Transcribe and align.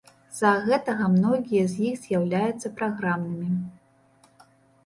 З-за 0.35 0.51
гэтага 0.69 1.09
многія 1.17 1.65
з 1.73 1.85
іх 1.89 1.99
з'яўляюцца 2.05 2.67
праграмнымі. 2.81 3.63